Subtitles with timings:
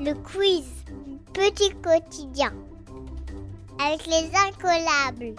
[0.00, 0.64] Le quiz.
[1.32, 2.54] Petit quotidien.
[3.84, 5.34] Avec les incollables.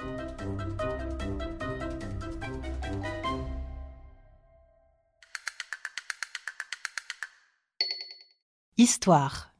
[8.77, 9.53] Histoire.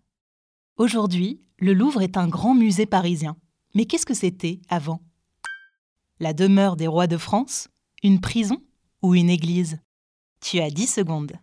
[0.76, 3.38] Aujourd'hui, le Louvre est un grand musée parisien.
[3.76, 5.00] Mais qu'est-ce que c'était avant?
[6.20, 7.70] La demeure des rois de France
[8.04, 8.62] Une prison
[9.02, 9.80] Ou une église?
[10.42, 11.40] Tu as 10 secondes.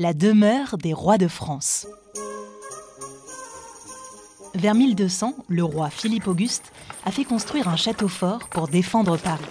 [0.00, 1.88] La demeure des rois de France.
[4.54, 6.72] Vers 1200, le roi Philippe Auguste
[7.04, 9.44] a fait construire un château fort pour défendre Paris.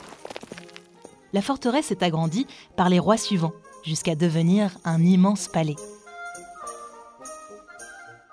[1.34, 2.48] La forteresse est agrandie
[2.78, 3.52] par les rois suivants,
[3.84, 5.76] jusqu'à devenir un immense palais.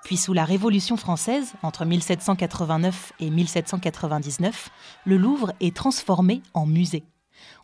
[0.05, 4.69] Puis sous la Révolution française, entre 1789 et 1799,
[5.03, 7.03] le Louvre est transformé en musée.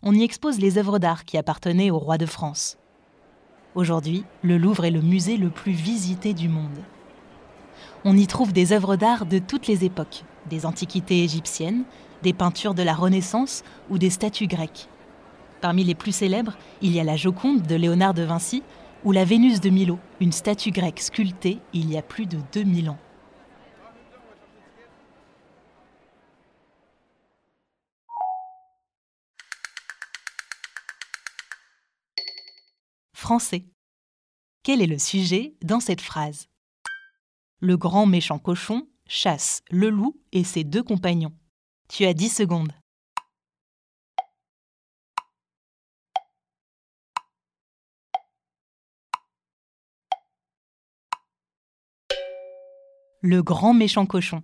[0.02, 2.76] On y expose les œuvres d'art qui appartenaient aux rois de France.
[3.74, 6.76] Aujourd'hui, le Louvre est le musée le plus visité du monde.
[8.04, 11.84] On y trouve des œuvres d'art de toutes les époques, des antiquités égyptiennes,
[12.22, 14.88] des peintures de la Renaissance ou des statues grecques.
[15.62, 18.62] Parmi les plus célèbres, il y a la Joconde de Léonard de Vinci
[19.04, 22.90] ou la Vénus de Milo, une statue grecque sculptée il y a plus de 2000
[22.90, 22.98] ans.
[34.62, 36.48] Quel est le sujet dans cette phrase?
[37.60, 41.32] Le grand méchant cochon chasse le loup et ses deux compagnons.
[41.88, 42.72] Tu as 10 secondes.
[53.22, 54.42] Le grand méchant cochon.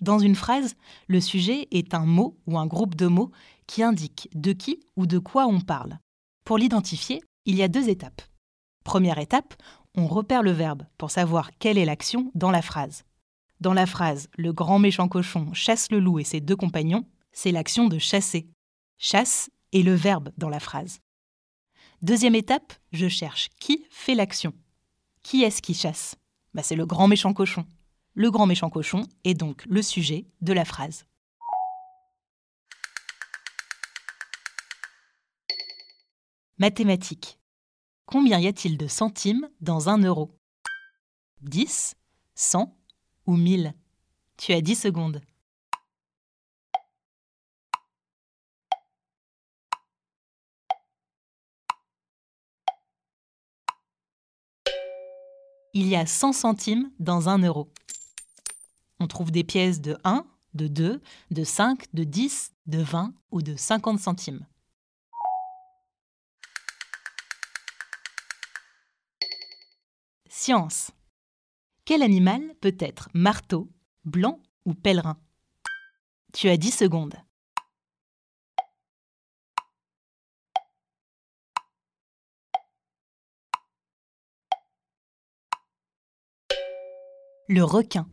[0.00, 0.76] Dans une phrase,
[1.08, 3.32] le sujet est un mot ou un groupe de mots
[3.66, 5.98] qui indique de qui ou de quoi on parle.
[6.44, 8.22] Pour l'identifier, il y a deux étapes.
[8.84, 9.54] Première étape,
[9.96, 13.04] on repère le verbe pour savoir quelle est l'action dans la phrase.
[13.60, 17.52] Dans la phrase Le grand méchant cochon chasse le loup et ses deux compagnons, c'est
[17.52, 18.48] l'action de chasser.
[18.98, 21.00] Chasse est le verbe dans la phrase.
[22.02, 24.52] Deuxième étape, je cherche qui fait l'action.
[25.22, 26.16] Qui est-ce qui chasse?
[26.52, 27.64] Bah, C'est le grand méchant cochon.
[28.14, 31.06] Le grand méchant cochon est donc le sujet de la phrase.
[36.58, 37.40] Mathématiques.
[38.06, 40.38] Combien y a-t-il de centimes dans un euro?
[41.40, 41.96] 10,
[42.36, 42.78] 100
[43.26, 43.74] ou 1000
[44.36, 45.20] Tu as 10 secondes.
[55.72, 57.72] Il y a 100 centimes dans un euro.
[59.00, 63.42] On trouve des pièces de 1, de 2, de 5, de 10, de 20 ou
[63.42, 64.46] de 50 centimes.
[70.44, 70.90] Science.
[71.86, 73.70] Quel animal peut être marteau,
[74.04, 75.16] blanc ou pèlerin?
[76.34, 77.14] Tu as 10 secondes.
[87.48, 88.06] Le requin.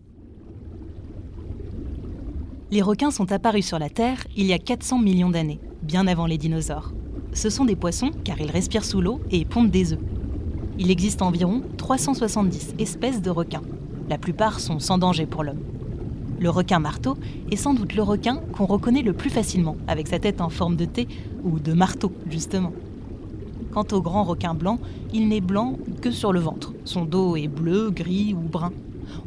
[2.69, 6.27] Les requins sont apparus sur la Terre il y a 400 millions d'années, bien avant
[6.27, 6.93] les dinosaures.
[7.33, 10.20] Ce sont des poissons car ils respirent sous l'eau et pondent des œufs.
[10.83, 13.61] Il existe environ 370 espèces de requins.
[14.09, 15.61] La plupart sont sans danger pour l'homme.
[16.39, 17.17] Le requin marteau
[17.51, 20.75] est sans doute le requin qu'on reconnaît le plus facilement, avec sa tête en forme
[20.75, 21.07] de T
[21.43, 22.73] ou de marteau, justement.
[23.71, 24.79] Quant au grand requin blanc,
[25.13, 26.73] il n'est blanc que sur le ventre.
[26.83, 28.71] Son dos est bleu, gris ou brun.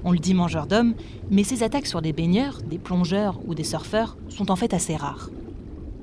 [0.03, 0.95] On le dit mangeur d'hommes,
[1.31, 4.97] mais ses attaques sur des baigneurs, des plongeurs ou des surfeurs sont en fait assez
[4.97, 5.31] rares.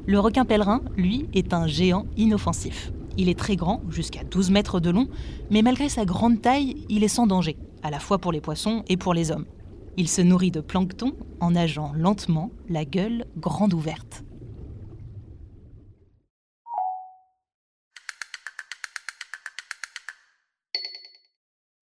[0.05, 2.93] Le requin pèlerin, lui, est un géant inoffensif.
[3.17, 5.09] Il est très grand, jusqu'à 12 mètres de long,
[5.49, 8.83] mais malgré sa grande taille, il est sans danger, à la fois pour les poissons
[8.87, 9.45] et pour les hommes.
[9.97, 14.23] Il se nourrit de plancton en nageant lentement, la gueule grande ouverte.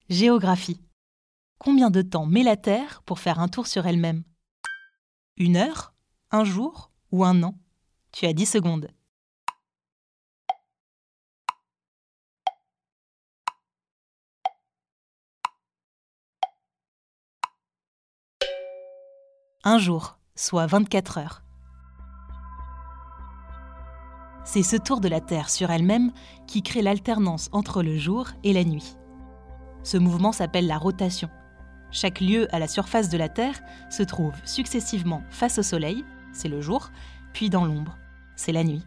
[0.10, 0.82] Géographie.
[1.60, 4.24] Combien de temps met la Terre pour faire un tour sur elle-même?
[5.38, 5.94] Une heure
[6.32, 7.54] Un jour Ou un an?
[8.12, 8.90] Tu as 10 secondes.
[19.72, 21.44] Un jour, soit 24 heures.
[24.44, 26.12] C'est ce tour de la Terre sur elle-même
[26.48, 28.98] qui crée l'alternance entre le jour et la nuit.
[29.84, 31.30] Ce mouvement s'appelle la rotation
[31.92, 33.60] chaque lieu à la surface de la Terre
[33.92, 36.90] se trouve successivement face au Soleil, c'est le jour,
[37.34, 37.96] puis dans l'ombre,
[38.36, 38.84] c'est la nuit.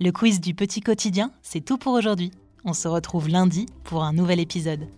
[0.00, 2.30] Le quiz du petit quotidien, c'est tout pour aujourd'hui.
[2.64, 4.88] On se retrouve lundi pour un nouvel épisode.